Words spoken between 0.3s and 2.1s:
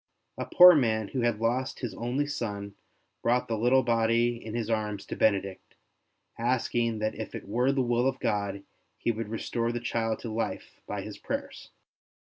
A poor man who had lost his